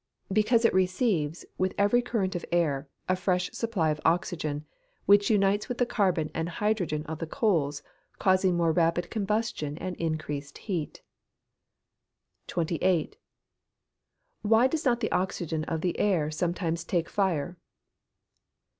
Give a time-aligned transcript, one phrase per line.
[0.33, 4.65] _Because it receives, with every current of air, a fresh supply of oxygen,
[5.05, 7.83] which unites with the carbon and hydrogen of the coals,
[8.17, 11.03] causing more rapid combustion and increased heat.
[12.47, 13.15] 28.
[14.43, 17.59] _Why does not the oxygen of the air sometimes take fire?